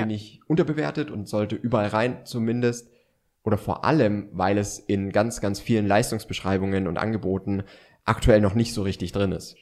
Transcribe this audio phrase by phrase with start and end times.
[0.00, 2.90] finde ich unterbewertet und sollte überall rein zumindest.
[3.44, 7.62] Oder vor allem, weil es in ganz, ganz vielen Leistungsbeschreibungen und Angeboten
[8.04, 9.56] aktuell noch nicht so richtig drin ist.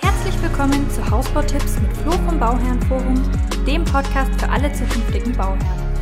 [0.00, 3.22] Herzlich willkommen zu Hausbautipps mit Flo vom Bauherrenforum,
[3.66, 5.92] dem Podcast für alle zukünftigen Bauherren.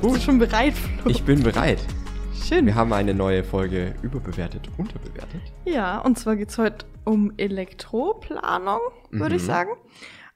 [0.00, 1.10] Bist du schon bereit, Flo?
[1.10, 1.80] Ich bin bereit.
[2.48, 2.64] Schön.
[2.64, 5.42] Wir haben eine neue Folge überbewertet, unterbewertet.
[5.66, 8.80] Ja, und zwar geht's heute um Elektroplanung,
[9.10, 9.46] würde ich Mhm.
[9.46, 9.70] sagen.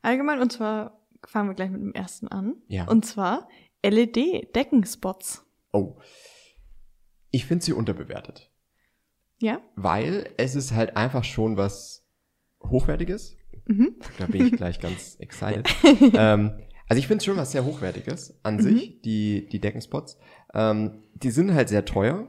[0.02, 2.56] Allgemein, und zwar fangen wir gleich mit dem ersten an.
[2.68, 2.86] Ja.
[2.86, 3.48] Und zwar
[3.82, 5.46] LED-Deckenspots.
[5.72, 5.96] Oh.
[7.30, 8.50] Ich finde sie unterbewertet.
[9.38, 9.60] Ja?
[9.76, 12.04] Weil es ist halt einfach schon was
[12.62, 13.36] Hochwertiges.
[13.66, 13.96] Mhm.
[14.18, 15.66] Da bin ich gleich ganz excited.
[16.14, 16.60] ähm,
[16.92, 18.60] also ich finde es schon was sehr Hochwertiges an Mhm.
[18.60, 20.18] sich, die, die Deckenspots.
[20.52, 22.28] Ähm, die sind halt sehr teuer.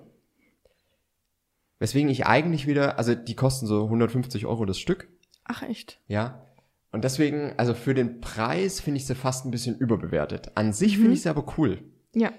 [1.79, 5.09] Weswegen ich eigentlich wieder, also die kosten so 150 Euro das Stück,
[5.43, 5.99] Ach, echt?
[6.07, 6.45] ja.
[6.93, 10.51] Und deswegen, also für den Preis finde ich sie fast ein bisschen überbewertet.
[10.55, 11.13] An sich finde Mhm.
[11.15, 11.79] ich sie aber cool.
[12.15, 12.31] Ja.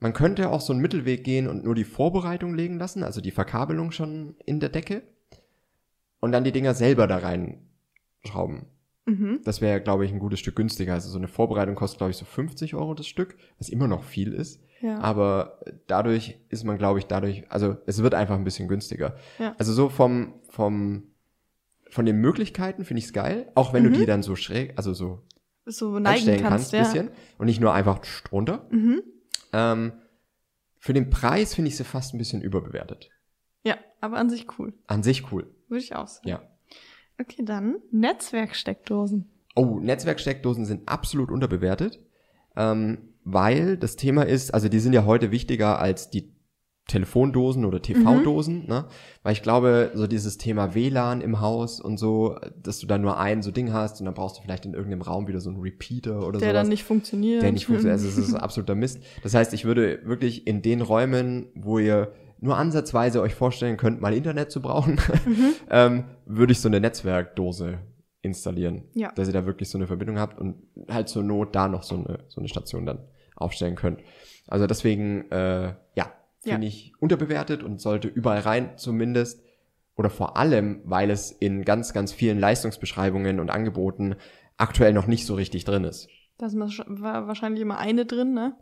[0.00, 3.30] Man könnte auch so einen Mittelweg gehen und nur die Vorbereitung legen lassen, also die
[3.30, 5.02] Verkabelung schon in der Decke
[6.18, 8.64] und dann die Dinger selber da reinschrauben.
[9.10, 9.40] Mhm.
[9.44, 10.94] Das wäre, glaube ich, ein gutes Stück günstiger.
[10.94, 14.04] Also so eine Vorbereitung kostet, glaube ich, so 50 Euro das Stück, was immer noch
[14.04, 14.62] viel ist.
[14.80, 14.98] Ja.
[15.00, 19.16] Aber dadurch ist man, glaube ich, dadurch, also es wird einfach ein bisschen günstiger.
[19.38, 19.54] Ja.
[19.58, 21.04] Also so vom, vom,
[21.90, 23.50] von den Möglichkeiten finde ich es geil.
[23.54, 23.92] Auch wenn Mhm.
[23.92, 25.22] du die dann so schräg, also so
[25.66, 27.10] so neigen kannst, kannst, ein bisschen.
[27.38, 28.66] Und nicht nur einfach drunter.
[28.70, 29.02] Mhm.
[29.52, 29.92] Ähm,
[30.78, 33.10] für den Preis finde ich sie fast ein bisschen überbewertet.
[33.62, 34.72] Ja, aber an sich cool.
[34.86, 35.54] An sich cool.
[35.68, 36.28] Würde ich auch sagen.
[36.28, 36.42] Ja.
[37.20, 39.28] Okay, dann Netzwerksteckdosen.
[39.54, 42.00] Oh, Netzwerksteckdosen sind absolut unterbewertet,
[42.56, 46.32] ähm, weil das Thema ist, also die sind ja heute wichtiger als die
[46.86, 48.86] Telefondosen oder TV-Dosen, ne?
[49.22, 53.18] Weil ich glaube, so dieses Thema WLAN im Haus und so, dass du da nur
[53.18, 55.60] ein so Ding hast und dann brauchst du vielleicht in irgendeinem Raum wieder so einen
[55.60, 56.62] Repeater oder Der sowas.
[56.62, 57.42] dann nicht funktioniert.
[57.42, 58.00] der nicht funktioniert.
[58.02, 59.00] Also es ist absoluter Mist.
[59.22, 64.00] Das heißt, ich würde wirklich in den Räumen, wo ihr nur ansatzweise euch vorstellen könnt,
[64.00, 65.52] mal Internet zu brauchen, Mhm.
[65.70, 67.78] ähm, würde ich so eine Netzwerkdose
[68.22, 68.84] installieren.
[68.94, 69.12] Ja.
[69.12, 70.56] Dass ihr da wirklich so eine Verbindung habt und
[70.88, 72.98] halt zur Not da noch so eine, so eine Station dann
[73.36, 74.00] aufstellen könnt.
[74.46, 76.12] Also deswegen, äh, ja,
[76.42, 79.42] finde ich unterbewertet und sollte überall rein zumindest.
[79.96, 84.16] Oder vor allem, weil es in ganz, ganz vielen Leistungsbeschreibungen und Angeboten
[84.56, 86.08] aktuell noch nicht so richtig drin ist.
[86.38, 88.54] Da ist wahrscheinlich immer eine drin, ne?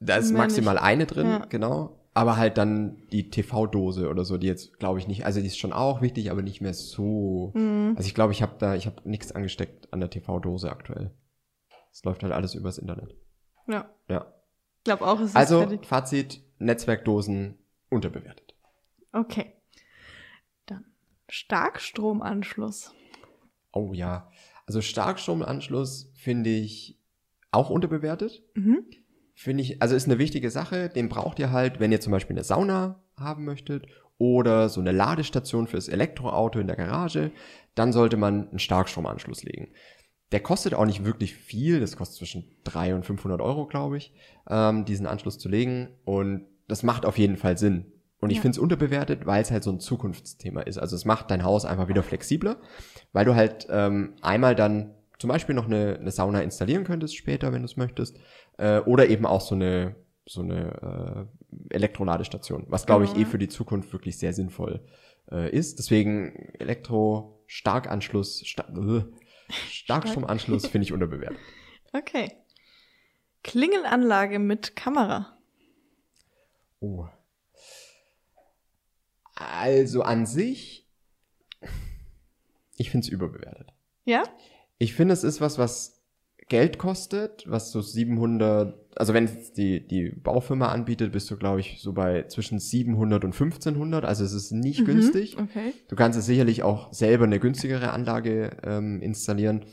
[0.00, 0.82] Da ist maximal nicht.
[0.84, 1.44] eine drin, Ja.
[1.48, 1.98] genau.
[2.14, 5.58] Aber halt dann die TV-Dose oder so, die jetzt, glaube ich, nicht, also die ist
[5.58, 7.52] schon auch wichtig, aber nicht mehr so.
[7.54, 7.94] Mhm.
[7.96, 11.14] Also ich glaube, ich habe da, ich habe nichts angesteckt an der TV-Dose aktuell.
[11.90, 13.16] Es läuft halt alles übers Internet.
[13.66, 13.88] Ja.
[14.08, 14.32] Ja.
[14.78, 15.86] Ich glaube auch, es ist Also, fertig.
[15.86, 17.58] Fazit, Netzwerkdosen
[17.88, 18.54] unterbewertet.
[19.12, 19.54] Okay.
[20.66, 20.84] Dann
[21.28, 22.92] Starkstromanschluss.
[23.72, 24.30] Oh ja.
[24.66, 26.98] Also Starkstromanschluss finde ich
[27.52, 28.42] auch unterbewertet.
[28.54, 28.84] Mhm.
[29.42, 30.88] Finde ich, also ist eine wichtige Sache.
[30.88, 33.86] Den braucht ihr halt, wenn ihr zum Beispiel eine Sauna haben möchtet
[34.18, 37.32] oder so eine Ladestation fürs Elektroauto in der Garage,
[37.74, 39.72] dann sollte man einen Starkstromanschluss legen.
[40.30, 41.80] Der kostet auch nicht wirklich viel.
[41.80, 44.12] Das kostet zwischen 300 und 500 Euro, glaube ich,
[44.48, 45.88] ähm, diesen Anschluss zu legen.
[46.04, 47.86] Und das macht auf jeden Fall Sinn.
[48.20, 48.42] Und ich Ja.
[48.42, 50.78] finde es unterbewertet, weil es halt so ein Zukunftsthema ist.
[50.78, 52.58] Also es macht dein Haus einfach wieder flexibler,
[53.12, 57.52] weil du halt ähm, einmal dann zum Beispiel noch eine, eine Sauna installieren könntest später,
[57.52, 58.18] wenn du es möchtest.
[58.58, 59.94] Äh, oder eben auch so eine,
[60.26, 61.28] so eine
[61.70, 63.20] äh, Elektroladestation, was glaube ich Mhm.
[63.20, 64.84] eh für die Zukunft wirklich sehr sinnvoll
[65.30, 65.78] äh, ist.
[65.78, 69.04] Deswegen Elektro-Starkanschluss, Sta äh,
[69.70, 71.38] Starkstromanschluss finde ich unterbewertet.
[71.94, 72.32] Okay.
[73.44, 75.38] Klingelanlage mit Kamera.
[76.80, 77.06] Oh.
[79.36, 80.88] Also an sich,
[82.76, 83.68] ich finde es überbewertet.
[84.04, 84.24] Ja?
[84.82, 86.02] Ich finde, es ist was, was
[86.48, 91.60] Geld kostet, was so 700, also wenn es die, die Baufirma anbietet, bist du, glaube
[91.60, 94.84] ich, so bei zwischen 700 und 1500, also es ist nicht Mhm.
[94.86, 95.38] günstig.
[95.38, 95.72] Okay.
[95.88, 99.64] Du kannst es sicherlich auch selber eine günstigere Anlage ähm, installieren.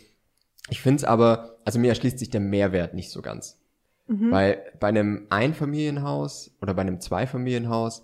[0.69, 3.59] Ich finde es aber, also mir erschließt sich der Mehrwert nicht so ganz.
[4.07, 4.29] Mhm.
[4.29, 8.03] Weil bei einem Einfamilienhaus oder bei einem Zweifamilienhaus,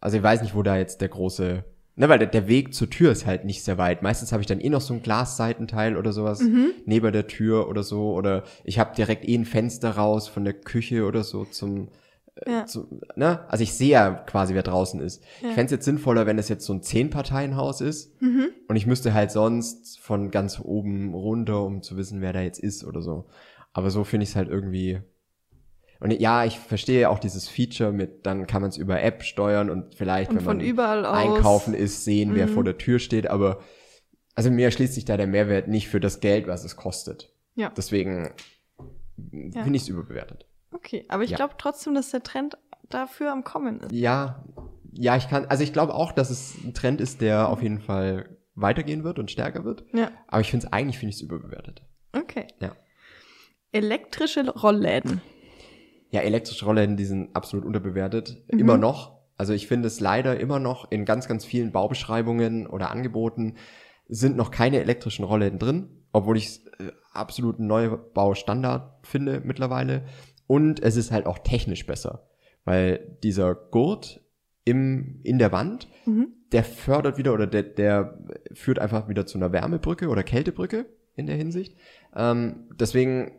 [0.00, 1.64] also ich weiß nicht, wo da jetzt der große,
[1.96, 4.02] ne, weil der, der Weg zur Tür ist halt nicht sehr weit.
[4.02, 6.72] Meistens habe ich dann eh noch so ein Glasseitenteil oder sowas Mhm.
[6.86, 8.12] neben der Tür oder so.
[8.14, 11.88] Oder ich habe direkt eh ein Fenster raus von der Küche oder so zum,
[12.46, 12.66] Ja.
[12.66, 13.40] zu, ne?
[13.48, 15.22] Also ich sehe ja quasi, wer draußen ist.
[15.40, 15.48] Ja.
[15.50, 18.46] Ich fände es jetzt sinnvoller, wenn es jetzt so ein Zehn-Parteien-Haus ist Mhm.
[18.68, 22.58] und ich müsste halt sonst von ganz oben runter, um zu wissen, wer da jetzt
[22.58, 23.26] ist oder so.
[23.72, 25.00] Aber so finde ich es halt irgendwie.
[26.00, 29.70] Und ja, ich verstehe auch dieses Feature mit, dann kann man es über App steuern
[29.70, 31.16] und vielleicht, Und wenn von man überall aus.
[31.16, 32.50] einkaufen ist, sehen, wer Mhm.
[32.50, 33.28] vor der Tür steht.
[33.28, 33.60] Aber
[34.34, 37.32] also mir erschließt sich da der Mehrwert nicht für das Geld, was es kostet.
[37.54, 37.72] Ja.
[37.76, 38.32] Deswegen
[39.32, 39.62] Ja.
[39.62, 40.46] finde ich es überbewertet.
[40.72, 41.36] Okay, aber ich Ja.
[41.36, 42.58] glaube trotzdem, dass der Trend
[42.90, 43.92] dafür am Kommen ist.
[43.92, 44.44] Ja,
[44.92, 47.80] ja, ich kann, also ich glaube auch, dass es ein Trend ist, der auf jeden
[47.80, 49.84] Fall weitergehen wird und stärker wird.
[49.92, 51.82] Ja, Aber ich finde es eigentlich finde ich es überbewertet.
[52.12, 52.46] okay.
[52.60, 52.72] Ja.
[53.72, 55.20] Elektrische Rollläden.
[56.14, 58.44] Ja, elektrische Rollläden, die sind absolut unterbewertet.
[58.52, 58.60] Mhm.
[58.60, 59.18] Immer noch.
[59.36, 63.56] Also ich finde es leider immer noch in ganz, ganz vielen Baubeschreibungen oder Angeboten
[64.06, 70.04] sind noch keine elektrischen Rollläden drin, obwohl ich es äh, absolut Neubaustandard finde mittlerweile.
[70.46, 72.28] Und es ist halt auch technisch besser,
[72.64, 74.20] weil dieser Gurt
[74.64, 76.28] im, in der Wand, Mhm.
[76.52, 78.18] der fördert wieder oder der, der
[78.52, 81.76] führt einfach wieder zu einer Wärmebrücke oder Kältebrücke in der Hinsicht.
[82.14, 83.32] Ähm, deswegen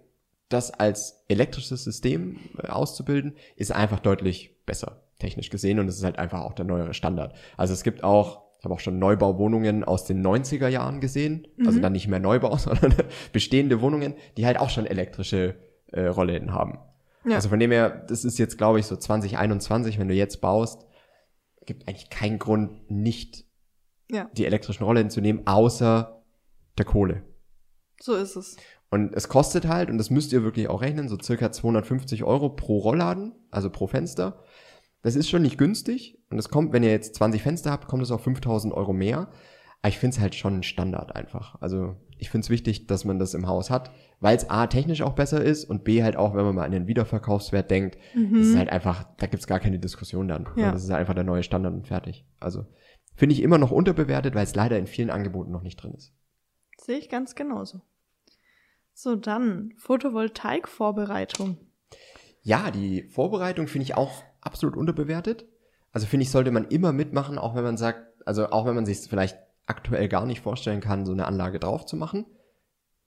[0.50, 5.80] das als elektrisches System äh, auszubilden, ist einfach deutlich besser, technisch gesehen.
[5.80, 7.36] Und es ist halt einfach auch der neuere Standard.
[7.58, 11.48] Also es gibt auch, ich habe auch schon Neubauwohnungen aus den 90er Jahren gesehen.
[11.66, 11.82] Also Mhm.
[11.82, 12.94] dann nicht mehr Neubau, sondern
[13.34, 15.56] bestehende Wohnungen, die halt auch schon elektrische
[15.92, 16.80] äh, Rollläden haben.
[17.28, 17.36] Ja.
[17.36, 20.86] Also von dem her, das ist jetzt, glaube ich, so 2021, wenn du jetzt baust,
[21.66, 23.46] gibt eigentlich keinen Grund, nicht
[24.12, 26.24] Ja, die elektrischen Rollläden zu nehmen, außer
[26.78, 27.24] der Kohle.
[28.00, 28.58] so ist es.
[28.90, 32.50] Und es kostet halt, und das müsst ihr wirklich auch rechnen, so circa 250 Euro
[32.50, 34.44] pro Rollladen, also pro Fenster.
[35.02, 36.20] Das ist schon nicht günstig.
[36.30, 39.30] Und es kommt, wenn ihr jetzt 20 Fenster habt, kommt es auf 5000 Euro mehr.
[39.82, 41.62] Aber ich finde es halt schon ein Standard einfach.
[41.62, 45.02] Also ich finde es wichtig, dass man das im Haus hat, weil es A, technisch
[45.02, 48.40] auch besser ist und B, halt auch, wenn man mal an den Wiederverkaufswert denkt, Mhm.
[48.40, 50.48] ist es halt einfach, da gibt's gar keine Diskussion dann.
[50.56, 50.72] Ja.
[50.72, 52.26] Das ist halt einfach der neue Standard und fertig.
[52.40, 52.66] Also
[53.16, 56.14] finde ich immer noch unterbewertet, weil es leider in vielen Angeboten noch nicht drin ist.
[56.80, 57.82] Sehe ich ganz genauso.
[58.98, 61.58] So, dann Photovoltaikvorbereitung.
[62.42, 65.46] Ja, die Vorbereitung finde ich auch absolut unterbewertet.
[65.92, 68.86] Also finde ich, sollte man immer mitmachen, auch wenn man sagt, also auch wenn man
[68.86, 72.26] sich vielleicht aktuell gar nicht vorstellen kann, so eine Anlage drauf zu machen,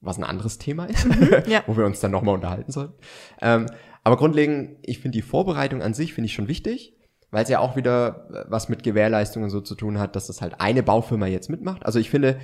[0.00, 1.06] was ein anderes Thema ist,
[1.46, 1.62] ja.
[1.66, 2.94] wo wir uns dann nochmal unterhalten sollten.
[3.40, 3.66] Ähm,
[4.04, 6.98] aber grundlegend, ich finde die Vorbereitung an sich finde ich schon wichtig,
[7.30, 10.42] weil es ja auch wieder äh, was mit Gewährleistungen so zu tun hat, dass das
[10.42, 11.86] halt eine Baufirma jetzt mitmacht.
[11.86, 12.38] Also ich finde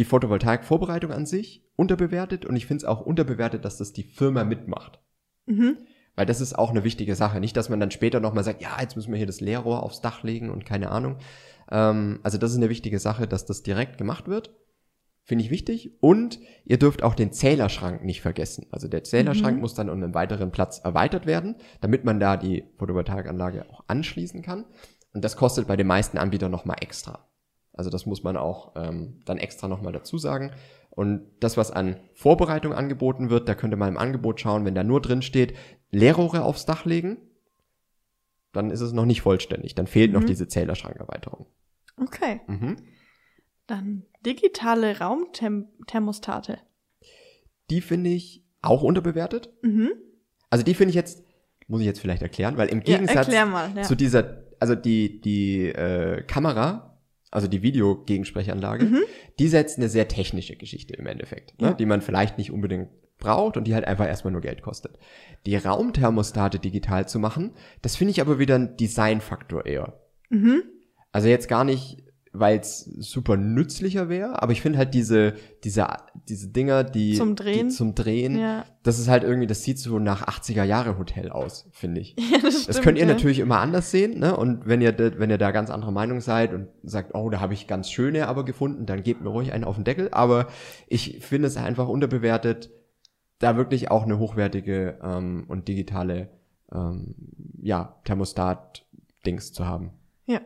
[0.00, 4.44] die Photovoltaik-Vorbereitung an sich unterbewertet und ich finde es auch unterbewertet, dass das die Firma
[4.44, 4.98] mitmacht.
[5.44, 5.76] Mhm.
[6.16, 7.38] Weil das ist auch eine wichtige Sache.
[7.38, 10.00] Nicht, dass man dann später nochmal sagt, ja, jetzt müssen wir hier das Leerrohr aufs
[10.00, 11.18] Dach legen und keine Ahnung.
[11.70, 14.56] Ähm, also das ist eine wichtige Sache, dass das direkt gemacht wird.
[15.22, 15.92] Finde ich wichtig.
[16.00, 18.66] Und ihr dürft auch den Zählerschrank nicht vergessen.
[18.70, 19.60] Also der Zählerschrank Mhm.
[19.60, 24.40] muss dann um einen weiteren Platz erweitert werden, damit man da die Photovoltaikanlage auch anschließen
[24.40, 24.64] kann.
[25.12, 27.26] Und das kostet bei den meisten Anbietern nochmal extra.
[27.72, 30.52] Also das muss man auch ähm, dann extra nochmal dazu sagen.
[30.90, 34.74] Und das, was an Vorbereitung angeboten wird, da könnt ihr mal im Angebot schauen, wenn
[34.74, 35.54] da nur drin steht,
[35.90, 37.18] Leerrohre aufs Dach legen,
[38.52, 39.74] dann ist es noch nicht vollständig.
[39.76, 40.26] Dann fehlt noch Mhm.
[40.26, 41.46] diese Zählerschrankerweiterung.
[41.96, 42.40] Okay.
[42.48, 42.76] Mhm.
[43.68, 46.58] Dann digitale Raumthermostate.
[47.70, 49.50] Die finde ich auch unterbewertet.
[49.62, 49.90] Mhm.
[50.50, 51.22] Also die finde ich jetzt,
[51.68, 53.70] muss ich jetzt vielleicht erklären, weil im Ja, Gegensatz erklär mal.
[53.76, 53.82] Ja.
[53.82, 56.89] zu dieser, also die, die äh, Kamera,
[57.30, 59.02] also die Videogegensprechanlage, Mhm.
[59.38, 61.68] die setzt eine sehr technische Geschichte im Endeffekt, ne?
[61.68, 61.74] Ja.
[61.74, 62.88] die man vielleicht nicht unbedingt
[63.18, 64.98] braucht und die halt einfach erstmal nur Geld kostet.
[65.46, 70.00] Die Raumthermostate digital zu machen, das finde ich aber wieder ein Designfaktor eher.
[70.30, 70.62] Mhm.
[71.12, 75.88] Also jetzt gar nicht, weil es super nützlicher wäre, aber ich finde halt diese, diese,
[76.28, 77.68] diese Dinger, die Zum Drehen?
[77.70, 78.64] die zum Drehen, Ja.
[78.84, 82.14] das ist halt irgendwie, das sieht so nach 80er Jahre Hotel aus, finde ich.
[82.30, 82.68] ja, das stimmt.
[82.68, 83.12] Das könnt ihr ja.
[83.12, 84.36] natürlich immer anders sehen, ne?
[84.36, 87.40] Und wenn ihr, da- wenn ihr da ganz anderer Meinung seid und sagt, oh, da
[87.40, 90.08] habe ich ganz schöne aber gefunden, dann gebt mir ruhig einen auf den Deckel.
[90.12, 90.46] Aber
[90.86, 92.70] ich finde es einfach unterbewertet,
[93.40, 96.28] da wirklich auch eine hochwertige ähm, und digitale
[96.72, 97.16] ähm,
[97.60, 99.90] ja, Thermostat-Dings zu haben.
[100.26, 100.40] Ja.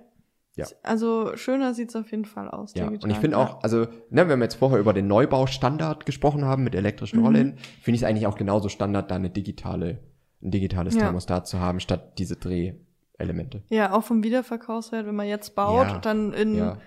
[0.57, 0.67] Ja.
[0.85, 2.75] Also schöner sieht's auf jeden Fall aus.
[2.75, 3.05] Ja, digital.
[3.05, 6.63] und ich finde auch, also, ne, wenn wir jetzt vorher über den Neubaustandard gesprochen haben
[6.63, 7.27] mit elektrischen Mhm.
[7.27, 9.99] Rollen, finde ich es eigentlich auch genauso Standard, da eine digitale,
[10.43, 11.01] ein digitales Ja.
[11.03, 13.63] Thermostat zu haben, statt diese Drehelemente.
[13.69, 15.99] Ja, auch vom Wiederverkaufswert, wenn man jetzt baut, Ja.
[15.99, 16.79] dann in Ja.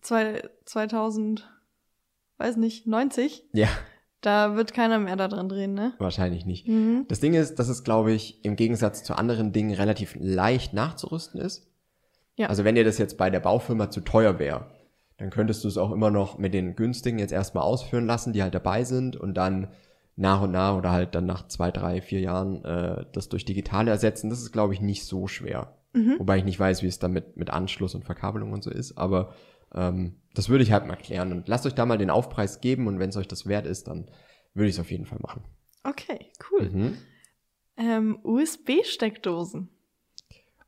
[0.00, 1.46] zwei, 2000,
[2.38, 3.68] weiß nicht, 90, Ja,
[4.20, 5.92] da wird keiner mehr da dran drehen, ne?
[5.98, 6.66] wahrscheinlich nicht.
[6.66, 7.04] Mhm.
[7.08, 11.40] Das Ding ist, dass es, glaube ich, im Gegensatz zu anderen Dingen relativ leicht nachzurüsten
[11.40, 11.67] ist.
[12.38, 12.46] Ja.
[12.46, 14.66] Also wenn dir das jetzt bei der Baufirma zu teuer wäre,
[15.16, 18.42] dann könntest du es auch immer noch mit den günstigen jetzt erstmal ausführen lassen, die
[18.42, 19.68] halt dabei sind und dann
[20.14, 23.90] nach und nach oder halt dann nach zwei, drei, vier Jahren äh, das durch digitale
[23.90, 24.30] ersetzen.
[24.30, 25.76] Das ist, glaube ich, nicht so schwer.
[25.92, 26.14] Mhm.
[26.18, 28.96] Wobei ich nicht weiß, wie es dann mit, mit Anschluss und Verkabelung und so ist,
[28.96, 29.34] aber
[29.74, 31.32] ähm, das würde ich halt mal klären.
[31.32, 33.88] Und lasst euch da mal den Aufpreis geben und wenn es euch das wert ist,
[33.88, 34.08] dann
[34.54, 35.42] würde ich es auf jeden Fall machen.
[35.82, 36.70] Okay, cool.
[36.70, 36.98] Mhm.
[37.76, 39.70] Ähm, USB-Steckdosen.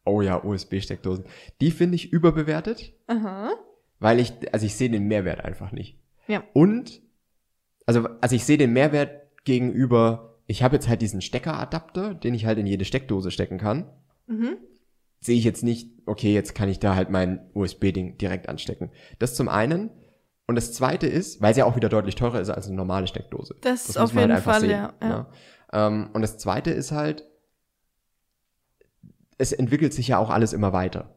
[0.04, 1.25] Oh ja, USB-Steckdosen.
[1.61, 3.52] Die finde ich überbewertet, Aha.
[3.99, 5.99] weil ich, also ich sehe den Mehrwert einfach nicht.
[6.26, 6.42] Ja.
[6.52, 7.02] Und,
[7.87, 12.47] also, also ich sehe den Mehrwert gegenüber, ich habe jetzt halt diesen Steckeradapter, den ich
[12.47, 13.90] halt in jede Steckdose stecken kann.
[14.26, 14.57] Mhm.
[15.21, 18.90] Sehe ich jetzt nicht, okay, jetzt kann ich da halt mein USB-Ding direkt anstecken.
[19.19, 19.90] Das zum einen.
[20.47, 23.07] Und das zweite ist, weil es ja auch wieder deutlich teurer ist als eine normale
[23.07, 23.54] Steckdose.
[23.61, 24.95] Das, muss auf man jeden halt einfach Fall, sehen, ja.
[25.00, 25.09] ja.
[25.09, 25.26] ne?
[25.73, 27.29] Ähm, und das zweite ist halt,
[29.40, 31.14] es entwickelt sich ja auch alles immer weiter.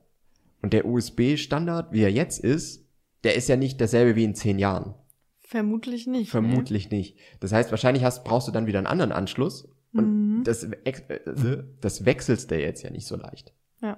[0.62, 2.86] Und der USB-Standard, wie er jetzt ist,
[3.24, 4.96] der ist ja nicht derselbe wie in zehn Jahren.
[5.42, 6.32] Vermutlich nicht.
[6.32, 7.18] Vermutlich nicht.
[7.42, 9.68] Das heißt, wahrscheinlich hast, brauchst du dann wieder einen anderen Anschluss.
[9.94, 10.44] Und Mhm.
[10.44, 13.54] das, äh, das wechselst du jetzt ja nicht so leicht.
[13.82, 13.90] Nee.
[13.90, 13.98] Ja.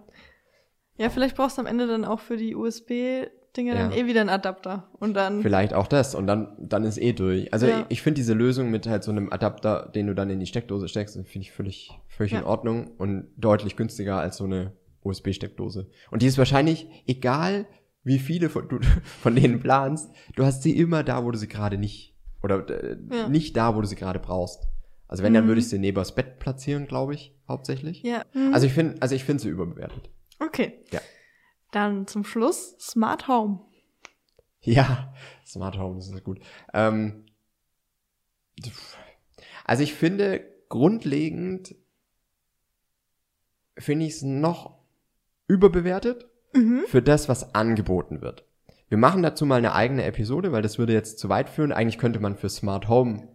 [0.97, 3.97] ja, vielleicht brauchst du am Ende dann auch für die USB-Dinger dann Ja.
[3.97, 4.87] eh wieder einen Adapter.
[4.99, 5.41] Und dann.
[5.41, 6.13] Vielleicht auch das.
[6.15, 7.51] Und dann, dann ist eh durch.
[7.53, 7.79] Also Ja.
[7.81, 10.45] ich, ich finde diese Lösung mit halt so einem Adapter, den du dann in die
[10.45, 12.45] Steckdose steckst, finde ich völlig, völlig in Ja.
[12.45, 15.87] Ordnung und deutlich günstiger als so eine USB-Steckdose.
[16.11, 17.65] Und die ist wahrscheinlich, egal
[18.03, 18.79] wie viele von, du,
[19.21, 22.97] von denen planst, du hast sie immer da, wo du sie gerade nicht, oder äh,
[23.11, 23.27] Ja.
[23.29, 24.63] nicht da, wo du sie gerade brauchst.
[25.07, 25.49] Also wenn, dann Mhm.
[25.49, 28.01] würde ich sie neben das Bett platzieren, glaube ich, hauptsächlich.
[28.03, 28.23] ja.
[28.33, 28.53] Mhm.
[28.53, 30.09] Also ich finde, also ich finde sie überbewertet.
[30.39, 30.73] okay.
[30.91, 30.99] Ja.
[31.75, 33.59] Dann zum Schluss Smart Home.
[34.61, 35.13] Ja,
[35.45, 36.39] Smart Home, das ist gut.
[36.73, 37.25] Ähm,
[39.65, 41.75] also ich finde, grundlegend
[43.77, 44.77] finde ich es noch
[45.47, 46.85] überbewertet Mhm.
[46.87, 48.45] für das, was angeboten wird.
[48.87, 51.73] Wir machen dazu mal eine eigene Episode, weil das würde jetzt zu weit führen.
[51.73, 53.34] Eigentlich könnte man für Smart Home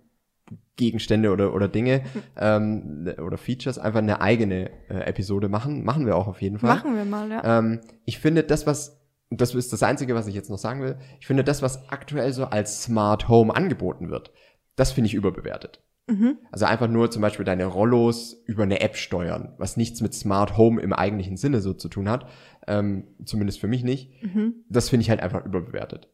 [0.77, 2.03] Gegenstände oder, oder Dinge
[2.37, 5.85] ähm, oder Features einfach eine eigene äh, Episode machen.
[5.85, 6.75] Machen wir auch auf jeden Fall.
[6.75, 7.59] Machen wir mal, ja.
[7.59, 10.97] Ähm, ich finde das, was, das ist das Einzige, was ich jetzt noch sagen will,
[11.21, 14.33] ich finde das, was aktuell so als Smart Home angeboten wird,
[14.77, 15.83] das finde ich überbewertet.
[16.11, 16.39] Mhm.
[16.51, 20.57] Also einfach nur zum Beispiel deine Rollos über eine App steuern, was nichts mit Smart
[20.57, 22.27] Home im eigentlichen Sinne so zu tun hat,
[22.67, 24.23] ähm, zumindest für mich nicht.
[24.23, 24.65] Mhm.
[24.69, 26.09] Das finde ich halt einfach überbewertet.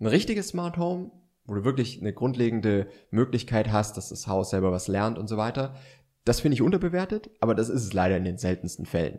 [0.00, 1.10] Ein richtiges Smart Home,
[1.46, 5.36] wo du wirklich eine grundlegende Möglichkeit hast, dass das Haus selber was lernt und so
[5.36, 5.74] weiter,
[6.24, 9.18] das finde ich unterbewertet, aber das ist es leider in den seltensten Fällen.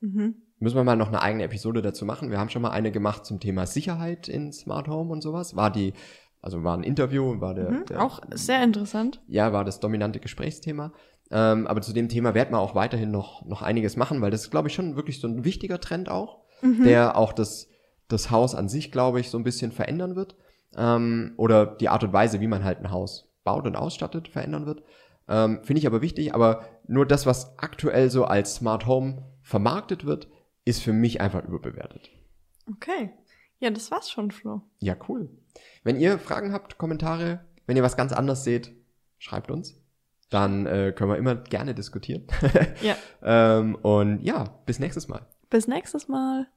[0.00, 0.34] Mhm.
[0.58, 2.30] Müssen wir mal noch eine eigene Episode dazu machen.
[2.30, 5.56] Wir haben schon mal eine gemacht zum Thema Sicherheit in Smart Home und sowas.
[5.56, 5.92] War die,
[6.40, 7.84] also war ein Interview, war der, Mhm.
[7.86, 9.20] der Auch sehr interessant.
[9.26, 10.92] ja, war das dominante Gesprächsthema.
[11.32, 14.42] Ähm, aber zu dem Thema werden wir auch weiterhin noch, noch einiges machen, weil das
[14.42, 16.84] ist, glaube ich, schon wirklich so ein wichtiger Trend auch, Mhm.
[16.84, 17.68] der auch das,
[18.06, 20.36] das Haus an sich, glaube ich, so ein bisschen verändern wird.
[20.76, 24.66] Ähm, oder die Art und Weise, wie man halt ein Haus baut und ausstattet, verändern
[24.66, 24.82] wird.
[25.28, 30.04] Ähm, Finde ich aber wichtig, aber nur das, was aktuell so als Smart Home vermarktet
[30.04, 30.28] wird,
[30.64, 32.10] ist für mich einfach überbewertet.
[32.70, 33.10] Okay.
[33.58, 34.62] Ja, das war's schon, Flo.
[34.80, 35.28] Ja, cool.
[35.84, 38.72] Wenn ihr Fragen habt, Kommentare, wenn ihr was ganz anderes seht,
[39.18, 39.80] schreibt uns.
[40.30, 42.26] Dann äh, können wir immer gerne diskutieren.
[42.82, 42.96] Ja.
[43.22, 45.26] ähm, und ja, bis nächstes Mal.
[45.50, 46.48] Bis nächstes Mal.